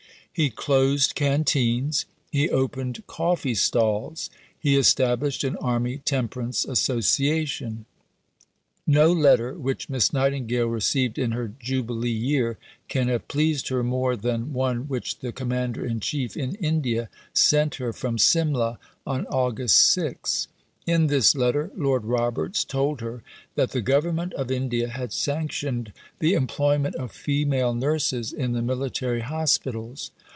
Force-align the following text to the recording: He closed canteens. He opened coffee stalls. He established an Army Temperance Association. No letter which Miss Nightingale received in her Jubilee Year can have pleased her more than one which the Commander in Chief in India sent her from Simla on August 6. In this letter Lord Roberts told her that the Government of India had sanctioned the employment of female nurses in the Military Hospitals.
He 0.33 0.49
closed 0.49 1.13
canteens. 1.13 2.05
He 2.31 2.49
opened 2.49 3.05
coffee 3.05 3.53
stalls. 3.53 4.29
He 4.57 4.77
established 4.77 5.43
an 5.43 5.57
Army 5.57 5.97
Temperance 5.97 6.63
Association. 6.63 7.83
No 8.87 9.11
letter 9.11 9.53
which 9.55 9.89
Miss 9.89 10.13
Nightingale 10.13 10.67
received 10.67 11.19
in 11.19 11.31
her 11.33 11.49
Jubilee 11.59 12.09
Year 12.13 12.57
can 12.87 13.09
have 13.09 13.27
pleased 13.27 13.67
her 13.67 13.83
more 13.83 14.15
than 14.15 14.53
one 14.53 14.87
which 14.87 15.19
the 15.19 15.33
Commander 15.33 15.85
in 15.85 15.99
Chief 15.99 16.37
in 16.37 16.55
India 16.55 17.09
sent 17.33 17.75
her 17.75 17.91
from 17.91 18.17
Simla 18.17 18.79
on 19.05 19.27
August 19.27 19.85
6. 19.91 20.47
In 20.87 21.07
this 21.07 21.35
letter 21.35 21.69
Lord 21.75 22.05
Roberts 22.05 22.63
told 22.63 23.01
her 23.01 23.21
that 23.53 23.69
the 23.71 23.81
Government 23.81 24.33
of 24.33 24.49
India 24.49 24.87
had 24.87 25.13
sanctioned 25.13 25.93
the 26.17 26.33
employment 26.33 26.95
of 26.95 27.11
female 27.11 27.75
nurses 27.75 28.33
in 28.33 28.53
the 28.53 28.63
Military 28.63 29.21
Hospitals. 29.21 30.09